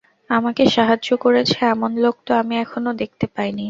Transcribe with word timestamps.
আমাকে 0.29 0.63
সাহায্য 0.67 1.09
করেছে, 1.17 1.57
এমন 1.65 1.91
লোক 2.03 2.15
তো 2.25 2.31
আমি 2.35 2.53
এখনও 2.57 2.91
দেখতে 3.01 3.25
পাইনি। 3.35 3.59